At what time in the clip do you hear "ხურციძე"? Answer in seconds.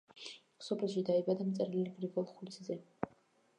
2.33-2.81